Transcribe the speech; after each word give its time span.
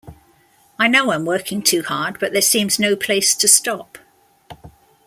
I 0.79 0.87
know 0.87 1.11
I'm 1.11 1.25
working 1.25 1.61
too 1.61 1.83
hard 1.83 2.17
but 2.19 2.31
there 2.33 2.41
seems 2.41 2.79
no 2.79 2.95
place 2.95 3.35
to 3.35 3.47
stop. 3.47 3.99